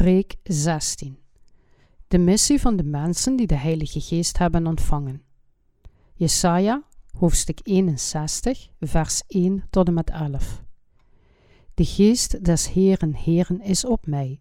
Preek 0.00 0.36
16 0.42 1.18
De 2.08 2.18
missie 2.18 2.60
van 2.60 2.76
de 2.76 2.82
mensen 2.82 3.36
die 3.36 3.46
de 3.46 3.54
Heilige 3.56 4.00
Geest 4.00 4.38
hebben 4.38 4.66
ontvangen. 4.66 5.22
Jesaja, 6.14 6.82
hoofdstuk 7.18 7.60
61, 7.62 8.68
vers 8.80 9.22
1 9.26 9.64
tot 9.70 9.86
en 9.86 9.94
met 9.94 10.10
11. 10.10 10.62
De 11.74 11.84
Geest 11.84 12.44
des 12.44 12.72
Heeren 12.72 13.14
Heeren 13.14 13.60
is 13.60 13.84
op 13.84 14.06
mij, 14.06 14.40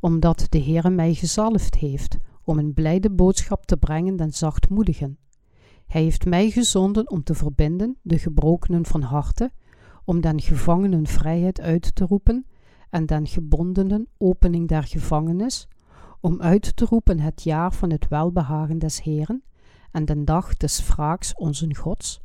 omdat 0.00 0.46
de 0.48 0.62
Heere 0.62 0.90
mij 0.90 1.14
gezalfd 1.14 1.74
heeft 1.74 2.16
om 2.44 2.58
een 2.58 2.74
blijde 2.74 3.10
boodschap 3.10 3.66
te 3.66 3.76
brengen 3.76 4.16
den 4.16 4.32
zachtmoedigen. 4.32 5.18
Hij 5.86 6.02
heeft 6.02 6.24
mij 6.24 6.50
gezonden 6.50 7.10
om 7.10 7.22
te 7.22 7.34
verbinden 7.34 7.98
de 8.02 8.18
gebrokenen 8.18 8.86
van 8.86 9.02
harte, 9.02 9.52
om 10.04 10.20
den 10.20 10.40
gevangenen 10.40 11.06
vrijheid 11.06 11.60
uit 11.60 11.94
te 11.94 12.04
roepen 12.04 12.46
en 12.94 13.06
den 13.06 13.26
gebondenen 13.26 14.06
opening 14.18 14.68
der 14.68 14.82
gevangenis, 14.82 15.68
om 16.20 16.40
uit 16.40 16.76
te 16.76 16.84
roepen 16.84 17.20
het 17.20 17.42
jaar 17.42 17.72
van 17.72 17.90
het 17.90 18.08
welbehagen 18.08 18.78
des 18.78 19.02
Heeren 19.02 19.42
en 19.90 20.04
den 20.04 20.24
dag 20.24 20.56
des 20.56 20.86
wraaks 20.86 21.34
onze 21.34 21.74
Gods, 21.74 22.20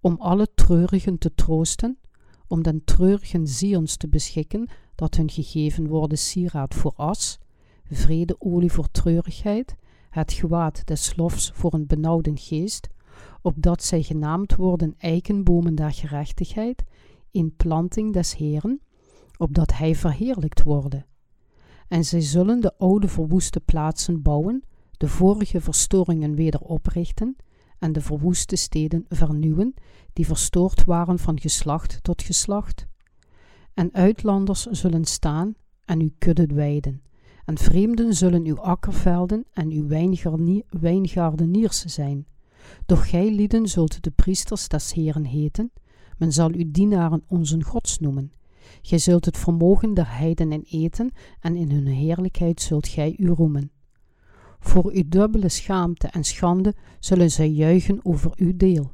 om 0.00 0.16
alle 0.18 0.48
treurigen 0.54 1.18
te 1.18 1.34
troosten, 1.34 1.98
om 2.46 2.62
den 2.62 2.84
treurigen 2.84 3.46
zions 3.46 3.96
te 3.96 4.08
beschikken, 4.08 4.68
dat 4.94 5.14
hun 5.14 5.30
gegeven 5.30 5.86
worden 5.86 6.18
sieraad 6.18 6.74
voor 6.74 6.92
as, 6.96 7.38
vredeolie 7.90 8.72
voor 8.72 8.90
treurigheid, 8.90 9.76
het 10.10 10.32
gewaad 10.32 10.86
des 10.86 11.16
lofs 11.16 11.50
voor 11.54 11.74
een 11.74 11.86
benauwden 11.86 12.38
geest, 12.38 12.88
opdat 13.42 13.82
zij 13.82 14.02
genaamd 14.02 14.56
worden 14.56 14.94
eikenbomen 14.98 15.74
der 15.74 15.92
gerechtigheid, 15.92 16.84
in 17.30 17.56
planting 17.56 18.12
des 18.12 18.36
Heeren, 18.36 18.80
opdat 19.36 19.72
hij 19.72 19.94
verheerlijkt 19.94 20.62
worden. 20.62 21.06
En 21.88 22.04
zij 22.04 22.20
zullen 22.20 22.60
de 22.60 22.78
oude 22.78 23.08
verwoeste 23.08 23.60
plaatsen 23.60 24.22
bouwen, 24.22 24.62
de 24.96 25.08
vorige 25.08 25.60
verstoringen 25.60 26.34
weder 26.34 26.60
oprichten 26.60 27.36
en 27.78 27.92
de 27.92 28.00
verwoeste 28.00 28.56
steden 28.56 29.04
vernieuwen, 29.08 29.74
die 30.12 30.26
verstoord 30.26 30.84
waren 30.84 31.18
van 31.18 31.40
geslacht 31.40 31.98
tot 32.02 32.22
geslacht. 32.22 32.86
En 33.74 33.94
uitlanders 33.94 34.66
zullen 34.66 35.04
staan 35.04 35.54
en 35.84 36.00
uw 36.00 36.10
kudde 36.18 36.46
weiden, 36.46 37.02
en 37.44 37.58
vreemden 37.58 38.14
zullen 38.14 38.44
uw 38.44 38.60
akkervelden 38.60 39.44
en 39.52 39.70
uw 39.70 39.86
wijngaardeniers 40.68 41.84
zijn. 41.84 42.26
Doch 42.86 43.08
gij 43.08 43.30
lieden 43.30 43.68
zult 43.68 44.02
de 44.02 44.10
priesters 44.10 44.68
des 44.68 44.92
Heren 44.92 45.24
heten, 45.24 45.72
men 46.18 46.32
zal 46.32 46.50
uw 46.52 46.70
dienaren 46.70 47.22
onze 47.26 47.62
gods 47.62 47.98
noemen. 47.98 48.32
Gij 48.82 48.98
zult 48.98 49.24
het 49.24 49.38
vermogen 49.38 49.94
der 49.94 50.16
heidenen 50.16 50.62
eten, 50.62 51.10
en 51.40 51.56
in 51.56 51.70
hun 51.70 51.86
heerlijkheid 51.86 52.60
zult 52.60 52.88
gij 52.88 53.14
u 53.18 53.28
roemen. 53.28 53.70
Voor 54.58 54.90
uw 54.92 55.02
dubbele 55.06 55.48
schaamte 55.48 56.08
en 56.08 56.24
schande 56.24 56.74
zullen 56.98 57.30
zij 57.30 57.48
juichen 57.48 58.00
over 58.02 58.32
uw 58.36 58.56
deel. 58.56 58.92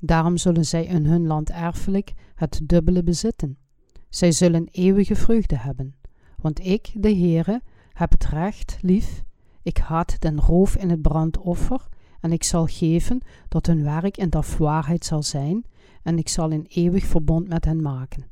Daarom 0.00 0.36
zullen 0.36 0.64
zij 0.64 0.84
in 0.84 1.06
hun 1.06 1.26
land 1.26 1.50
erfelijk 1.50 2.12
het 2.34 2.60
dubbele 2.64 3.02
bezitten. 3.02 3.56
Zij 4.08 4.32
zullen 4.32 4.68
eeuwige 4.70 5.14
vreugde 5.14 5.58
hebben. 5.58 5.94
Want 6.36 6.66
ik, 6.66 6.90
de 6.94 7.16
Heere, 7.16 7.62
heb 7.92 8.10
het 8.10 8.26
recht 8.26 8.76
lief, 8.80 9.22
ik 9.62 9.78
haat 9.78 10.20
den 10.20 10.40
roof 10.40 10.76
in 10.76 10.90
het 10.90 11.02
brandoffer, 11.02 11.88
en 12.20 12.32
ik 12.32 12.42
zal 12.42 12.66
geven 12.66 13.20
dat 13.48 13.66
hun 13.66 13.82
werk 13.82 14.16
in 14.16 14.30
de 14.30 14.42
waarheid 14.58 15.04
zal 15.04 15.22
zijn, 15.22 15.64
en 16.02 16.18
ik 16.18 16.28
zal 16.28 16.52
een 16.52 16.66
eeuwig 16.68 17.04
verbond 17.04 17.48
met 17.48 17.64
hen 17.64 17.82
maken. 17.82 18.24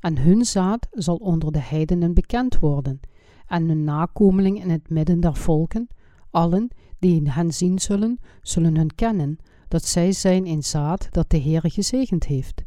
En 0.00 0.18
hun 0.18 0.44
zaad 0.44 0.86
zal 0.90 1.16
onder 1.16 1.52
de 1.52 1.60
heidenen 1.60 2.14
bekend 2.14 2.58
worden, 2.58 3.00
en 3.46 3.68
hun 3.68 3.84
nakomeling 3.84 4.62
in 4.62 4.70
het 4.70 4.90
midden 4.90 5.20
der 5.20 5.36
volken, 5.36 5.88
allen 6.30 6.68
die 6.98 7.30
hen 7.30 7.52
zien 7.52 7.78
zullen, 7.78 8.18
zullen 8.42 8.76
hun 8.76 8.94
kennen, 8.94 9.38
dat 9.68 9.84
zij 9.84 10.12
zijn 10.12 10.46
een 10.46 10.62
zaad 10.62 11.08
dat 11.10 11.30
de 11.30 11.40
Heere 11.40 11.70
gezegend 11.70 12.24
heeft. 12.24 12.64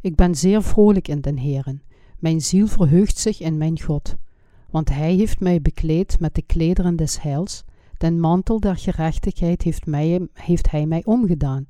Ik 0.00 0.16
ben 0.16 0.34
zeer 0.34 0.62
vrolijk 0.62 1.08
in 1.08 1.20
den 1.20 1.36
Heeren, 1.36 1.82
mijn 2.18 2.40
ziel 2.40 2.66
verheugt 2.66 3.18
zich 3.18 3.40
in 3.40 3.58
mijn 3.58 3.80
God, 3.80 4.14
want 4.70 4.88
hij 4.88 5.14
heeft 5.14 5.40
mij 5.40 5.60
bekleed 5.60 6.20
met 6.20 6.34
de 6.34 6.42
klederen 6.42 6.96
des 6.96 7.22
heils, 7.22 7.64
den 7.96 8.20
mantel 8.20 8.60
der 8.60 8.76
gerechtigheid 8.76 9.62
heeft, 9.62 9.86
mij, 9.86 10.28
heeft 10.32 10.70
hij 10.70 10.86
mij 10.86 11.04
omgedaan, 11.04 11.68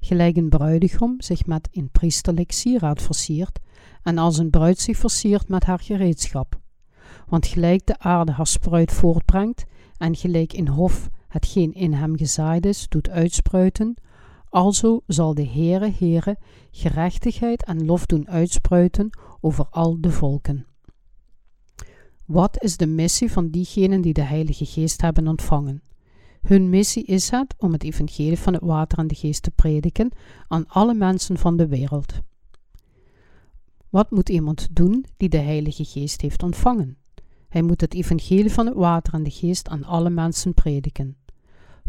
gelijk 0.00 0.36
een 0.36 0.48
bruidegom 0.48 1.14
zich 1.18 1.46
met 1.46 1.68
een 1.72 1.90
priesterlijk 1.90 2.52
sieraad 2.52 3.02
versiert, 3.02 3.58
en 4.06 4.18
als 4.18 4.38
een 4.38 4.50
bruid 4.50 4.78
zich 4.78 4.96
versiert 4.96 5.48
met 5.48 5.64
haar 5.64 5.78
gereedschap. 5.80 6.60
Want 7.28 7.46
gelijk 7.46 7.86
de 7.86 7.98
aarde 7.98 8.32
haar 8.32 8.46
spruit 8.46 8.92
voortbrengt, 8.92 9.64
en 9.98 10.16
gelijk 10.16 10.52
in 10.52 10.68
hof 10.68 11.08
hetgeen 11.28 11.74
in 11.74 11.92
hem 11.92 12.16
gezaaid 12.16 12.66
is, 12.66 12.88
doet 12.88 13.10
uitspruiten, 13.10 13.94
alzo 14.48 15.00
zal 15.06 15.34
de 15.34 15.46
Heere 15.46 15.92
Heere 15.98 16.38
gerechtigheid 16.70 17.64
en 17.64 17.84
lof 17.84 18.06
doen 18.06 18.28
uitspruiten 18.28 19.18
over 19.40 19.66
al 19.70 20.00
de 20.00 20.10
volken. 20.10 20.66
Wat 22.24 22.62
is 22.62 22.76
de 22.76 22.86
missie 22.86 23.32
van 23.32 23.50
diegenen 23.50 24.00
die 24.00 24.12
de 24.12 24.22
Heilige 24.22 24.64
Geest 24.64 25.00
hebben 25.00 25.28
ontvangen? 25.28 25.82
Hun 26.40 26.70
missie 26.70 27.04
is 27.04 27.30
het 27.30 27.54
om 27.58 27.72
het 27.72 27.82
evangelie 27.82 28.38
van 28.38 28.52
het 28.52 28.62
water 28.62 28.98
en 28.98 29.06
de 29.06 29.14
geest 29.14 29.42
te 29.42 29.50
prediken 29.50 30.10
aan 30.48 30.68
alle 30.68 30.94
mensen 30.94 31.38
van 31.38 31.56
de 31.56 31.66
wereld. 31.66 32.20
Wat 33.90 34.10
moet 34.10 34.28
iemand 34.28 34.68
doen 34.70 35.04
die 35.16 35.28
de 35.28 35.36
Heilige 35.36 35.84
Geest 35.84 36.20
heeft 36.20 36.42
ontvangen? 36.42 36.96
Hij 37.48 37.62
moet 37.62 37.80
het 37.80 37.94
evangelie 37.94 38.52
van 38.52 38.66
het 38.66 38.74
water 38.74 39.14
en 39.14 39.22
de 39.22 39.30
geest 39.30 39.68
aan 39.68 39.84
alle 39.84 40.10
mensen 40.10 40.54
prediken. 40.54 41.16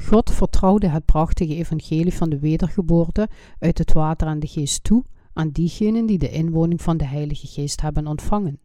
God 0.02 0.31
vertrouwde 0.31 0.88
het 0.88 1.06
prachtige 1.06 1.56
evangelie 1.56 2.13
van 2.13 2.30
de 2.30 2.40
wedergeboorte 2.40 3.30
uit 3.59 3.78
het 3.78 3.94
water 3.94 4.28
en 4.28 4.40
de 4.40 4.47
geest 4.47 4.84
toe 4.84 5.03
aan 5.34 5.50
diegenen 5.50 6.06
die 6.06 6.18
de 6.18 6.30
inwoning 6.30 6.81
van 6.81 6.97
de 6.97 7.06
Heilige 7.06 7.47
Geest 7.47 7.81
hebben 7.81 8.08
ontvangen. 8.08 8.59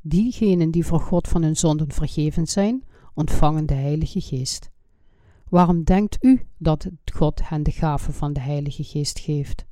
Diegenen 0.00 0.70
die 0.70 0.86
voor 0.86 1.00
God 1.00 1.28
van 1.28 1.42
hun 1.42 1.56
zonden 1.56 1.92
vergeven 1.92 2.46
zijn, 2.46 2.84
ontvangen 3.14 3.66
de 3.66 3.74
Heilige 3.74 4.20
Geest. 4.20 4.70
Waarom 5.48 5.84
denkt 5.84 6.24
u 6.24 6.42
dat 6.58 6.88
God 7.12 7.48
hen 7.48 7.62
de 7.62 7.70
gave 7.70 8.12
van 8.12 8.32
de 8.32 8.40
Heilige 8.40 8.84
Geest 8.84 9.18
geeft? 9.18 9.66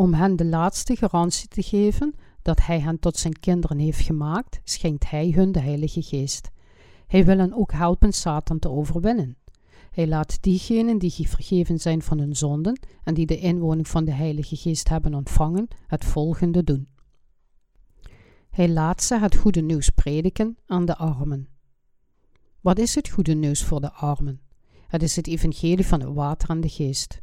Om 0.00 0.14
hen 0.14 0.36
de 0.36 0.44
laatste 0.44 0.96
garantie 0.96 1.48
te 1.48 1.62
geven 1.62 2.14
dat 2.42 2.60
Hij 2.60 2.80
hen 2.80 2.98
tot 2.98 3.16
zijn 3.16 3.38
kinderen 3.40 3.78
heeft 3.78 4.00
gemaakt, 4.00 4.60
schenkt 4.64 5.10
Hij 5.10 5.30
hun 5.30 5.52
de 5.52 5.60
Heilige 5.60 6.02
Geest. 6.02 6.50
Hij 7.06 7.24
wil 7.24 7.38
hen 7.38 7.52
ook 7.52 7.72
helpen 7.72 8.12
Satan 8.12 8.58
te 8.58 8.70
overwinnen. 8.70 9.36
Hij 9.90 10.06
laat 10.06 10.42
diegenen 10.42 10.98
die 10.98 11.28
vergeven 11.28 11.78
zijn 11.78 12.02
van 12.02 12.18
hun 12.18 12.36
zonden 12.36 12.80
en 13.04 13.14
die 13.14 13.26
de 13.26 13.38
inwoning 13.38 13.88
van 13.88 14.04
de 14.04 14.12
Heilige 14.12 14.56
Geest 14.56 14.88
hebben 14.88 15.14
ontvangen, 15.14 15.68
het 15.86 16.04
volgende 16.04 16.64
doen. 16.64 16.88
Hij 18.50 18.68
laat 18.68 19.02
ze 19.02 19.18
het 19.18 19.36
goede 19.36 19.60
nieuws 19.60 19.88
prediken 19.88 20.56
aan 20.66 20.84
de 20.84 20.96
armen. 20.96 21.48
Wat 22.60 22.78
is 22.78 22.94
het 22.94 23.08
goede 23.08 23.34
nieuws 23.34 23.64
voor 23.64 23.80
de 23.80 23.92
armen? 23.92 24.40
Het 24.88 25.02
is 25.02 25.16
het 25.16 25.26
evangelie 25.26 25.86
van 25.86 26.00
het 26.00 26.14
water 26.14 26.50
en 26.50 26.60
de 26.60 26.68
geest. 26.68 27.22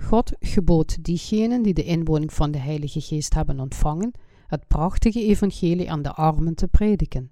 God 0.00 0.32
gebood 0.40 1.04
diegenen 1.04 1.62
die 1.62 1.74
de 1.74 1.84
inwoning 1.84 2.32
van 2.32 2.50
de 2.50 2.58
Heilige 2.58 3.00
Geest 3.00 3.34
hebben 3.34 3.60
ontvangen, 3.60 4.12
het 4.46 4.66
prachtige 4.68 5.24
evangelie 5.24 5.90
aan 5.90 6.02
de 6.02 6.12
armen 6.12 6.54
te 6.54 6.68
prediken. 6.68 7.30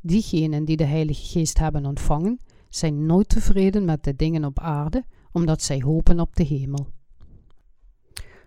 Diegenen 0.00 0.64
die 0.64 0.76
de 0.76 0.84
Heilige 0.84 1.26
Geest 1.26 1.58
hebben 1.58 1.86
ontvangen, 1.86 2.38
zijn 2.68 3.06
nooit 3.06 3.28
tevreden 3.28 3.84
met 3.84 4.04
de 4.04 4.16
dingen 4.16 4.44
op 4.44 4.60
aarde, 4.60 5.04
omdat 5.32 5.62
zij 5.62 5.80
hopen 5.84 6.20
op 6.20 6.36
de 6.36 6.44
hemel. 6.44 6.86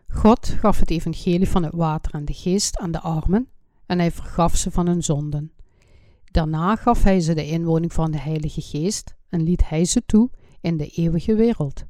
God 0.07 0.47
gaf 0.47 0.79
het 0.79 0.89
evangelie 0.89 1.49
van 1.49 1.63
het 1.63 1.73
water 1.73 2.13
en 2.13 2.25
de 2.25 2.33
geest 2.33 2.77
aan 2.77 2.91
de 2.91 2.99
armen 2.99 3.47
en 3.85 3.99
hij 3.99 4.11
vergaf 4.11 4.55
ze 4.55 4.71
van 4.71 4.87
hun 4.87 5.03
zonden. 5.03 5.51
Daarna 6.25 6.75
gaf 6.75 7.03
hij 7.03 7.19
ze 7.19 7.33
de 7.33 7.47
inwoning 7.47 7.93
van 7.93 8.11
de 8.11 8.19
Heilige 8.19 8.61
Geest 8.61 9.15
en 9.29 9.41
liet 9.41 9.69
hij 9.69 9.85
ze 9.85 10.05
toe 10.05 10.29
in 10.61 10.77
de 10.77 10.87
eeuwige 10.87 11.35
wereld. 11.35 11.83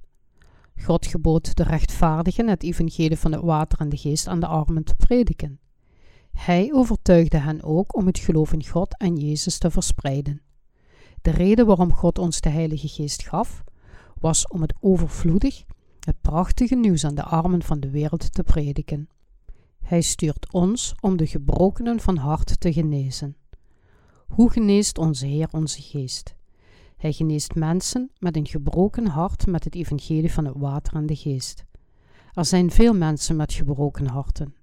God 0.84 1.06
gebood 1.06 1.56
de 1.56 1.64
rechtvaardigen 1.64 2.48
het 2.48 2.64
evangelie 2.64 3.18
van 3.18 3.32
het 3.32 3.42
water 3.42 3.80
en 3.80 3.90
de 3.90 3.98
geest 3.98 4.28
aan 4.28 4.40
de 4.40 4.48
armen 4.48 4.84
te 4.84 4.96
prediken. 4.96 5.60
Hij 6.32 6.74
overtuigde 6.74 7.38
hen 7.38 7.64
ook 7.64 7.96
om 7.96 8.06
het 8.06 8.20
geloof 8.20 8.54
in 8.54 8.68
God 8.68 8.98
en 8.98 9.16
Jezus 9.16 9.58
te 9.58 9.72
verspreiden. 9.72 10.42
De 11.22 11.32
reden 11.32 11.66
waarom 11.66 11.94
God 11.94 12.20
ons 12.20 12.42
de 12.42 12.50
Heilige 12.50 12.88
Geest 12.88 13.28
gaf, 13.28 13.64
was 14.20 14.48
om 14.48 14.62
het 14.62 14.74
overvloedig, 14.80 15.64
het 16.00 16.22
prachtige 16.22 16.76
nieuws 16.76 17.06
aan 17.06 17.16
de 17.16 17.24
armen 17.24 17.64
van 17.64 17.80
de 17.80 17.90
wereld 17.90 18.34
te 18.34 18.44
prediken. 18.44 19.10
Hij 19.82 20.02
stuurt 20.02 20.54
ons 20.54 20.96
om 21.00 21.18
de 21.18 21.28
gebrokenen 21.28 22.00
van 22.00 22.18
hart 22.18 22.60
te 22.60 22.74
genezen. 22.74 23.36
Hoe 24.28 24.52
geneest 24.52 24.98
onze 24.98 25.26
Heer 25.26 25.50
onze 25.52 25.82
geest? 25.82 26.36
Hij 27.02 27.12
geneest 27.12 27.56
mensen 27.56 28.12
met 28.20 28.36
een 28.36 28.48
gebroken 28.48 29.08
hart 29.08 29.46
met 29.48 29.64
het 29.64 29.76
evangelie 29.76 30.34
van 30.34 30.46
het 30.46 30.56
water 30.58 30.96
en 30.96 31.06
de 31.06 31.16
geest. 31.16 31.66
Er 32.34 32.46
zijn 32.46 32.72
veel 32.72 32.94
mensen 32.94 33.36
met 33.36 33.54
gebroken 33.54 34.08
harten. 34.08 34.56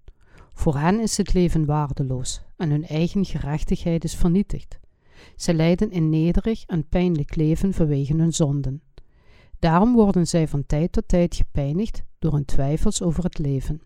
Voor 0.53 0.77
hen 0.77 1.01
is 1.01 1.17
het 1.17 1.35
leven 1.35 1.65
waardeloos 1.65 2.43
en 2.57 2.71
hun 2.71 2.87
eigen 2.87 3.25
gerechtigheid 3.25 4.05
is 4.05 4.15
vernietigd. 4.15 4.79
Ze 5.37 5.55
leiden 5.55 5.97
een 5.97 6.09
nederig 6.09 6.65
en 6.65 6.89
pijnlijk 6.89 7.37
leven 7.37 7.73
vanwege 7.73 8.15
hun 8.15 8.33
zonden. 8.33 8.83
Daarom 9.59 9.95
worden 9.95 10.27
zij 10.27 10.49
van 10.49 10.67
tijd 10.67 10.93
tot 10.93 11.09
tijd 11.09 11.35
gepijnigd 11.35 12.03
door 12.19 12.33
hun 12.33 12.45
twijfels 12.45 13.03
over 13.03 13.25
het 13.25 13.39
leven. 13.39 13.81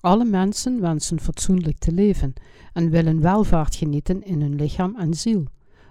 Alle 0.00 0.24
mensen 0.24 0.80
wensen 0.80 1.20
fatsoenlijk 1.20 1.78
te 1.78 1.92
leven 1.92 2.32
en 2.72 2.90
willen 2.90 3.20
welvaart 3.20 3.74
genieten 3.74 4.22
in 4.22 4.40
hun 4.40 4.54
lichaam 4.54 4.96
en 4.96 5.14
ziel. 5.14 5.44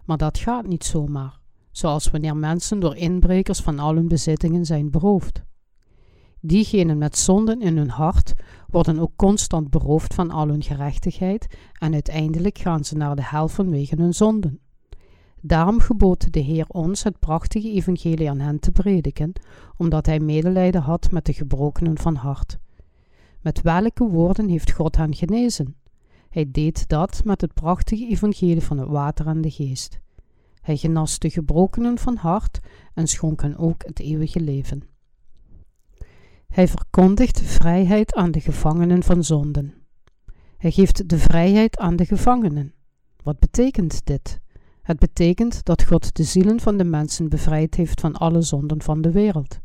Maar 0.08 0.18
dat 0.18 0.38
gaat 0.38 0.68
niet 0.68 0.84
zomaar, 0.84 1.37
zoals 1.78 2.10
wanneer 2.10 2.38
mensen 2.38 2.80
door 2.80 2.96
inbrekers 2.96 3.60
van 3.60 3.80
al 3.80 3.96
hun 3.96 4.08
bezittingen 4.08 4.66
zijn 4.66 4.92
beroofd. 4.92 5.44
Diegenen 6.42 6.98
met 6.98 7.18
zonden 7.18 7.62
in 7.62 7.78
hun 7.78 7.90
hart 7.90 8.34
worden 8.68 9.00
ook 9.00 9.12
constant 9.16 9.70
beroofd 9.70 10.14
van 10.14 10.32
al 10.32 10.48
hun 10.48 10.64
gerechtigheid 10.64 11.58
en 11.80 11.94
uiteindelijk 11.94 12.58
gaan 12.58 12.84
ze 12.84 12.96
naar 12.96 13.16
de 13.16 13.24
hel 13.24 13.48
vanwege 13.48 13.96
hun 13.96 14.14
zonden. 14.14 14.60
Daarom 15.42 15.80
gebood 15.80 16.34
de 16.34 16.40
Heer 16.40 16.66
ons 16.68 17.04
het 17.04 17.20
prachtige 17.20 17.72
evangelie 17.72 18.30
aan 18.30 18.40
hen 18.40 18.60
te 18.60 18.72
prediken, 18.72 19.34
omdat 19.78 20.06
Hij 20.06 20.20
medelijden 20.20 20.82
had 20.82 21.12
met 21.12 21.26
de 21.26 21.34
gebrokenen 21.34 21.98
van 21.98 22.16
hart. 22.16 22.58
Met 23.42 23.62
welke 23.62 24.04
woorden 24.04 24.50
heeft 24.50 24.72
God 24.72 24.96
hen 24.96 25.16
genezen? 25.16 25.76
Hij 26.30 26.52
deed 26.52 26.88
dat 26.88 27.22
met 27.24 27.42
het 27.42 27.54
prachtige 27.54 28.08
evangelie 28.08 28.64
van 28.64 28.78
het 28.78 28.90
water 28.90 29.28
en 29.28 29.42
de 29.42 29.52
geest. 29.52 30.00
Hij 30.68 30.78
genas 30.78 31.20
de 31.20 31.30
gebrokenen 31.30 31.98
van 31.98 32.16
hart 32.16 32.60
en 32.94 33.08
schonk 33.08 33.42
hen 33.42 33.58
ook 33.58 33.86
het 33.86 34.00
eeuwige 34.00 34.40
leven. 34.40 34.82
Hij 36.48 36.68
verkondigt 36.68 37.42
vrijheid 37.42 38.14
aan 38.16 38.32
de 38.32 38.40
gevangenen 38.40 39.04
van 39.04 39.24
zonden. 39.24 39.74
Hij 40.58 40.72
geeft 40.72 41.10
de 41.10 41.18
vrijheid 41.18 41.78
aan 41.78 41.96
de 41.96 42.06
gevangenen. 42.06 42.74
Wat 43.24 43.40
betekent 43.40 44.06
dit? 44.06 44.40
Het 44.82 45.00
betekent 45.00 45.66
dat 45.66 45.84
God 45.84 46.16
de 46.16 46.24
zielen 46.24 46.60
van 46.60 46.78
de 46.78 46.84
mensen 46.84 47.30
bevrijd 47.30 47.76
heeft 47.76 48.02
van 48.02 48.14
alle 48.14 48.42
zonden 48.42 48.82
van 48.82 49.02
de 49.02 49.12
wereld. 49.12 49.60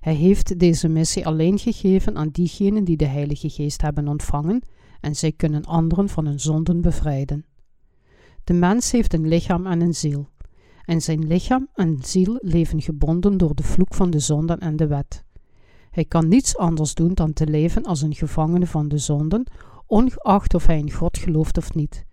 Hij 0.00 0.14
heeft 0.14 0.58
deze 0.58 0.88
missie 0.88 1.26
alleen 1.26 1.58
gegeven 1.58 2.16
aan 2.16 2.28
diegenen 2.28 2.84
die 2.84 2.96
de 2.96 3.06
Heilige 3.06 3.50
Geest 3.50 3.82
hebben 3.82 4.08
ontvangen 4.08 4.62
en 5.00 5.16
zij 5.16 5.32
kunnen 5.32 5.64
anderen 5.64 6.08
van 6.08 6.26
hun 6.26 6.40
zonden 6.40 6.80
bevrijden. 6.80 7.44
De 8.48 8.54
mens 8.54 8.90
heeft 8.90 9.14
een 9.14 9.28
lichaam 9.28 9.66
en 9.66 9.80
een 9.80 9.94
ziel. 9.94 10.28
En 10.84 11.00
zijn 11.00 11.26
lichaam 11.26 11.68
en 11.74 11.98
ziel 12.02 12.38
leven 12.40 12.82
gebonden 12.82 13.36
door 13.36 13.54
de 13.54 13.62
vloek 13.62 13.94
van 13.94 14.10
de 14.10 14.18
zonden 14.18 14.58
en 14.58 14.76
de 14.76 14.86
wet. 14.86 15.24
Hij 15.90 16.04
kan 16.04 16.28
niets 16.28 16.56
anders 16.56 16.94
doen 16.94 17.14
dan 17.14 17.32
te 17.32 17.46
leven 17.46 17.82
als 17.82 18.02
een 18.02 18.14
gevangene 18.14 18.66
van 18.66 18.88
de 18.88 18.98
zonden, 18.98 19.46
ongeacht 19.86 20.54
of 20.54 20.66
hij 20.66 20.78
in 20.78 20.90
God 20.90 21.18
gelooft 21.18 21.58
of 21.58 21.74
niet. 21.74 22.04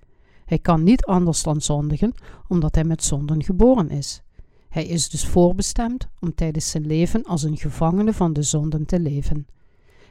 Hij 0.45 0.59
kan 0.59 0.83
niet 0.83 1.05
anders 1.05 1.43
dan 1.43 1.61
zondigen, 1.61 2.13
omdat 2.47 2.75
hij 2.75 2.83
met 2.83 3.03
zonden 3.03 3.43
geboren 3.43 3.89
is. 3.89 4.21
Hij 4.69 4.85
is 4.85 5.09
dus 5.09 5.27
voorbestemd 5.27 6.07
om 6.19 6.35
tijdens 6.35 6.69
zijn 6.69 6.85
leven 6.85 7.23
als 7.23 7.43
een 7.43 7.57
gevangene 7.57 8.13
van 8.13 8.33
de 8.33 8.43
zonden 8.43 8.85
te 8.85 8.99
leven. 8.99 9.47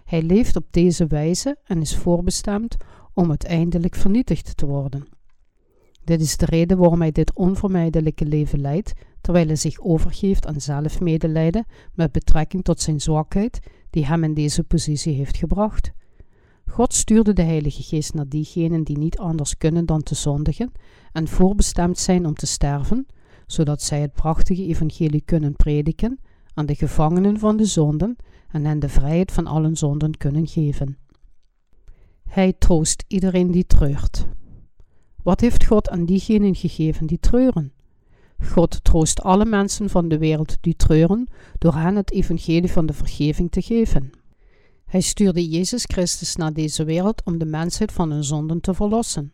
Hij 0.04 0.22
leeft 0.22 0.56
op 0.56 0.64
deze 0.70 1.06
wijze 1.06 1.56
en 1.64 1.80
is 1.80 1.96
voorbestemd 1.96 2.76
om 3.12 3.28
uiteindelijk 3.28 3.94
vernietigd 3.94 4.56
te 4.56 4.66
worden. 4.66 5.13
Dit 6.04 6.20
is 6.20 6.36
de 6.36 6.46
reden 6.46 6.78
waarom 6.78 7.00
hij 7.00 7.12
dit 7.12 7.34
onvermijdelijke 7.34 8.26
leven 8.26 8.60
leidt, 8.60 8.92
terwijl 9.20 9.46
hij 9.46 9.56
zich 9.56 9.80
overgeeft 9.80 10.46
aan 10.46 10.60
zelfmedelijden 10.60 11.66
met 11.94 12.12
betrekking 12.12 12.64
tot 12.64 12.80
zijn 12.80 13.00
zwakheid, 13.00 13.60
die 13.90 14.06
hem 14.06 14.24
in 14.24 14.34
deze 14.34 14.64
positie 14.64 15.14
heeft 15.14 15.36
gebracht. 15.36 15.92
God 16.66 16.94
stuurde 16.94 17.32
de 17.32 17.42
Heilige 17.42 17.82
Geest 17.82 18.14
naar 18.14 18.28
diegenen 18.28 18.84
die 18.84 18.98
niet 18.98 19.18
anders 19.18 19.56
kunnen 19.56 19.86
dan 19.86 20.02
te 20.02 20.14
zondigen 20.14 20.72
en 21.12 21.28
voorbestemd 21.28 21.98
zijn 21.98 22.26
om 22.26 22.34
te 22.34 22.46
sterven, 22.46 23.06
zodat 23.46 23.82
zij 23.82 24.00
het 24.00 24.12
prachtige 24.12 24.66
evangelie 24.66 25.22
kunnen 25.24 25.56
prediken 25.56 26.18
aan 26.54 26.66
de 26.66 26.74
gevangenen 26.74 27.38
van 27.38 27.56
de 27.56 27.64
zonden 27.64 28.16
en 28.50 28.64
hen 28.64 28.78
de 28.78 28.88
vrijheid 28.88 29.32
van 29.32 29.46
allen 29.46 29.76
zonden 29.76 30.16
kunnen 30.16 30.46
geven. 30.46 30.98
Hij 32.28 32.52
troost 32.52 33.04
iedereen 33.08 33.50
die 33.50 33.66
treurt. 33.66 34.26
Wat 35.24 35.40
heeft 35.40 35.66
God 35.66 35.88
aan 35.88 36.04
diegenen 36.04 36.54
gegeven 36.54 37.06
die 37.06 37.20
treuren? 37.20 37.72
God 38.42 38.84
troost 38.84 39.22
alle 39.22 39.44
mensen 39.44 39.90
van 39.90 40.08
de 40.08 40.18
wereld 40.18 40.56
die 40.60 40.76
treuren 40.76 41.28
door 41.58 41.74
hen 41.74 41.96
het 41.96 42.12
evangelie 42.12 42.72
van 42.72 42.86
de 42.86 42.92
vergeving 42.92 43.50
te 43.50 43.62
geven. 43.62 44.10
Hij 44.84 45.00
stuurde 45.00 45.48
Jezus 45.48 45.84
Christus 45.84 46.36
naar 46.36 46.52
deze 46.52 46.84
wereld 46.84 47.22
om 47.24 47.38
de 47.38 47.44
mensheid 47.44 47.92
van 47.92 48.10
hun 48.10 48.24
zonden 48.24 48.60
te 48.60 48.74
verlossen. 48.74 49.32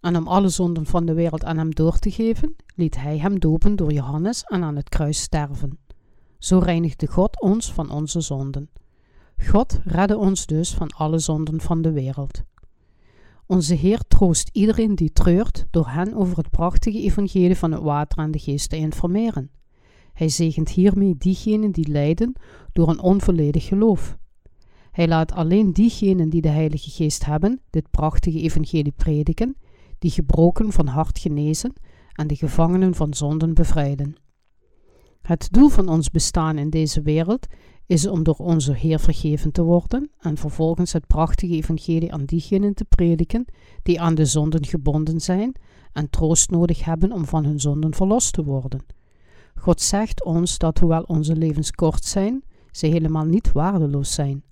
En 0.00 0.16
om 0.16 0.26
alle 0.26 0.48
zonden 0.48 0.86
van 0.86 1.06
de 1.06 1.14
wereld 1.14 1.44
aan 1.44 1.58
hem 1.58 1.74
door 1.74 1.98
te 1.98 2.10
geven, 2.10 2.56
liet 2.74 2.96
hij 2.96 3.18
hem 3.18 3.38
dopen 3.38 3.76
door 3.76 3.92
Johannes 3.92 4.44
en 4.44 4.62
aan 4.62 4.76
het 4.76 4.88
kruis 4.88 5.20
sterven. 5.20 5.78
Zo 6.38 6.58
reinigde 6.58 7.06
God 7.06 7.40
ons 7.40 7.72
van 7.72 7.90
onze 7.90 8.20
zonden. 8.20 8.70
God 9.46 9.80
redde 9.84 10.16
ons 10.18 10.46
dus 10.46 10.74
van 10.74 10.88
alle 10.88 11.18
zonden 11.18 11.60
van 11.60 11.82
de 11.82 11.92
wereld. 11.92 12.42
Onze 13.50 13.74
Heer 13.74 14.00
troost 14.08 14.50
iedereen 14.52 14.94
die 14.94 15.12
treurt 15.12 15.66
door 15.70 15.88
hen 15.88 16.14
over 16.14 16.36
het 16.36 16.50
prachtige 16.50 17.00
evangelie 17.00 17.56
van 17.56 17.72
het 17.72 17.82
water 17.82 18.18
en 18.18 18.30
de 18.30 18.38
geest 18.38 18.68
te 18.68 18.76
informeren. 18.76 19.50
Hij 20.12 20.28
zegent 20.28 20.68
hiermee 20.68 21.16
diegenen 21.18 21.70
die 21.70 21.88
lijden 21.88 22.32
door 22.72 22.88
een 22.88 23.00
onvolledig 23.00 23.66
geloof. 23.66 24.16
Hij 24.90 25.08
laat 25.08 25.32
alleen 25.32 25.72
diegenen 25.72 26.28
die 26.28 26.40
de 26.40 26.48
Heilige 26.48 26.90
Geest 26.90 27.24
hebben 27.24 27.60
dit 27.70 27.90
prachtige 27.90 28.40
evangelie 28.40 28.92
prediken, 28.96 29.56
die 29.98 30.10
gebroken 30.10 30.72
van 30.72 30.86
hart 30.86 31.18
genezen 31.18 31.72
en 32.12 32.26
de 32.26 32.36
gevangenen 32.36 32.94
van 32.94 33.14
zonden 33.14 33.54
bevrijden. 33.54 34.14
Het 35.22 35.48
doel 35.50 35.68
van 35.68 35.88
ons 35.88 36.10
bestaan 36.10 36.58
in 36.58 36.70
deze 36.70 37.02
wereld 37.02 37.46
is 37.90 38.06
om 38.06 38.22
door 38.22 38.36
onze 38.36 38.72
Heer 38.72 39.00
vergeven 39.00 39.52
te 39.52 39.62
worden 39.62 40.10
en 40.18 40.36
vervolgens 40.36 40.92
het 40.92 41.06
prachtige 41.06 41.54
evangelie 41.54 42.12
aan 42.12 42.24
diegenen 42.24 42.74
te 42.74 42.84
prediken 42.84 43.44
die 43.82 44.00
aan 44.00 44.14
de 44.14 44.24
zonden 44.24 44.66
gebonden 44.66 45.20
zijn 45.20 45.52
en 45.92 46.10
troost 46.10 46.50
nodig 46.50 46.84
hebben 46.84 47.12
om 47.12 47.24
van 47.24 47.44
hun 47.44 47.60
zonden 47.60 47.94
verlost 47.94 48.32
te 48.32 48.44
worden. 48.44 48.84
God 49.54 49.80
zegt 49.80 50.24
ons 50.24 50.58
dat 50.58 50.78
hoewel 50.78 51.02
onze 51.02 51.36
levens 51.36 51.70
kort 51.70 52.04
zijn, 52.04 52.44
ze 52.70 52.86
helemaal 52.86 53.24
niet 53.24 53.52
waardeloos 53.52 54.14
zijn. 54.14 54.42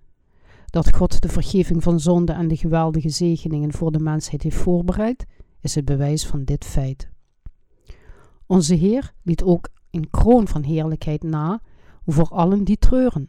Dat 0.66 0.97
God 0.97 1.23
de 1.23 1.28
vergeving 1.28 1.83
van 1.83 2.00
zonde 2.00 2.33
en 2.33 2.49
de 2.49 2.57
geweldige 2.57 3.09
zegeningen 3.09 3.73
voor 3.73 3.92
de 3.92 4.00
mensheid 4.00 4.42
heeft 4.42 4.57
voorbereid, 4.57 5.26
is 5.61 5.75
het 5.75 5.85
bewijs 5.85 6.26
van 6.26 6.45
dit 6.45 6.64
feit. 6.64 7.09
Onze 8.47 8.75
Heer 8.75 9.12
liet 9.23 9.42
ook 9.42 9.68
een 9.90 10.11
kroon 10.11 10.49
van 10.49 10.62
heerlijkheid 10.62 11.23
na 11.23 11.61
voor 12.12 12.29
allen 12.29 12.65
die 12.65 12.79
treuren. 12.79 13.29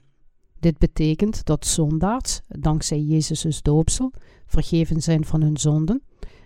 Dit 0.59 0.77
betekent 0.77 1.45
dat 1.45 1.65
zondaars, 1.65 2.41
dankzij 2.47 3.01
Jezus' 3.01 3.61
doopsel, 3.61 4.13
vergeven 4.45 5.01
zijn 5.01 5.25
van 5.25 5.41
hun 5.41 5.57
zonden 5.57 6.01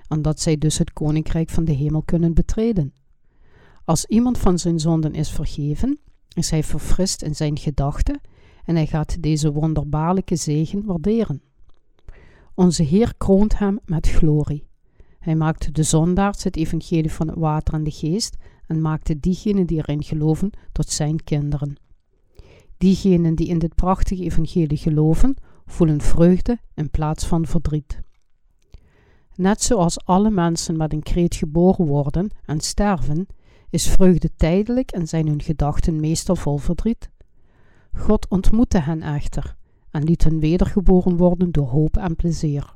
en 0.07 0.21
dat 0.21 0.39
zij 0.39 0.57
dus 0.57 0.77
het 0.77 0.93
koninkrijk 0.93 1.49
van 1.49 1.65
de 1.65 1.71
hemel 1.71 2.01
kunnen 2.03 2.33
betreden. 2.33 2.93
Als 3.85 4.05
iemand 4.05 4.37
van 4.37 4.59
zijn 4.59 4.79
zonden 4.79 5.13
is 5.13 5.29
vergeven, 5.29 5.99
is 6.33 6.49
hij 6.49 6.63
verfrist 6.63 7.21
in 7.21 7.35
zijn 7.35 7.57
gedachten 7.57 8.21
en 8.65 8.75
hij 8.75 8.87
gaat 8.87 9.21
deze 9.21 9.51
wonderbaarlijke 9.51 10.35
zegen 10.35 10.85
waarderen. 10.85 11.41
Onze 12.55 12.83
Heer 12.83 13.13
kroont 13.17 13.57
hem 13.57 13.79
met 13.85 14.07
glorie. 14.07 14.67
Hij 15.19 15.35
maakte 15.35 15.71
de 15.71 15.83
zondaars 15.83 16.43
het 16.43 16.55
evangelie 16.55 17.11
van 17.11 17.27
het 17.27 17.37
water 17.37 17.73
en 17.73 17.83
de 17.83 17.91
geest 17.91 18.37
en 18.67 18.81
maakte 18.81 19.19
diegenen 19.19 19.65
die 19.65 19.77
erin 19.77 20.03
geloven 20.03 20.49
tot 20.71 20.89
zijn 20.89 21.23
kinderen. 21.23 21.75
Diegenen 22.83 23.35
die 23.35 23.47
in 23.47 23.59
dit 23.59 23.75
prachtige 23.75 24.23
evangelie 24.23 24.77
geloven, 24.77 25.35
voelen 25.65 26.01
vreugde 26.01 26.57
in 26.73 26.89
plaats 26.89 27.25
van 27.25 27.45
verdriet. 27.45 27.99
Net 29.35 29.61
zoals 29.61 30.05
alle 30.05 30.29
mensen 30.29 30.77
met 30.77 30.93
een 30.93 31.03
kreet 31.03 31.35
geboren 31.35 31.85
worden 31.85 32.29
en 32.45 32.59
sterven, 32.59 33.27
is 33.69 33.87
vreugde 33.87 34.29
tijdelijk 34.35 34.91
en 34.91 35.07
zijn 35.07 35.27
hun 35.27 35.41
gedachten 35.41 35.99
meestal 35.99 36.35
vol 36.35 36.57
verdriet. 36.57 37.09
God 37.93 38.27
ontmoette 38.29 38.79
hen 38.79 39.01
echter 39.01 39.55
en 39.91 40.03
liet 40.03 40.23
hen 40.23 40.39
wedergeboren 40.39 41.17
worden 41.17 41.51
door 41.51 41.67
hoop 41.67 41.97
en 41.97 42.15
plezier. 42.15 42.75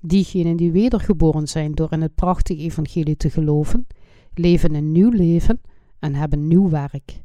Diegenen 0.00 0.56
die 0.56 0.72
wedergeboren 0.72 1.48
zijn 1.48 1.72
door 1.72 1.92
in 1.92 2.02
het 2.02 2.14
prachtige 2.14 2.60
evangelie 2.60 3.16
te 3.16 3.30
geloven, 3.30 3.86
leven 4.34 4.74
een 4.74 4.92
nieuw 4.92 5.10
leven 5.10 5.60
en 5.98 6.14
hebben 6.14 6.48
nieuw 6.48 6.68
werk. 6.68 7.22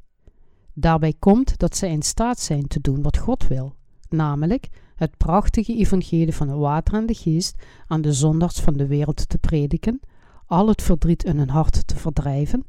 Daarbij 0.79 1.13
komt 1.19 1.57
dat 1.57 1.77
zij 1.77 1.91
in 1.91 2.01
staat 2.01 2.39
zijn 2.39 2.67
te 2.67 2.81
doen 2.81 3.01
wat 3.01 3.17
God 3.17 3.47
wil, 3.47 3.75
namelijk 4.09 4.69
het 4.95 5.17
prachtige 5.17 5.75
evangelie 5.75 6.35
van 6.35 6.49
het 6.49 6.57
water 6.57 6.93
en 6.93 7.05
de 7.05 7.13
geest 7.13 7.55
aan 7.87 8.01
de 8.01 8.13
zondags 8.13 8.61
van 8.61 8.73
de 8.73 8.87
wereld 8.87 9.29
te 9.29 9.37
prediken, 9.37 9.99
al 10.45 10.67
het 10.67 10.81
verdriet 10.81 11.23
in 11.23 11.37
hun 11.37 11.49
hart 11.49 11.87
te 11.87 11.95
verdrijven 11.95 12.65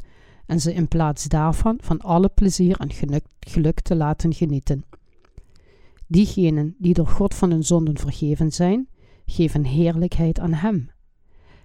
en 0.46 0.60
ze 0.60 0.74
in 0.74 0.88
plaats 0.88 1.24
daarvan 1.24 1.78
van 1.80 2.00
alle 2.00 2.28
plezier 2.28 2.76
en 2.80 2.90
geluk 3.40 3.80
te 3.80 3.96
laten 3.96 4.34
genieten. 4.34 4.84
Diegenen 6.06 6.74
die 6.78 6.94
door 6.94 7.08
God 7.08 7.34
van 7.34 7.50
hun 7.50 7.64
zonden 7.64 7.98
vergeven 7.98 8.52
zijn, 8.52 8.88
geven 9.26 9.64
heerlijkheid 9.64 10.38
aan 10.38 10.52
Hem. 10.52 10.90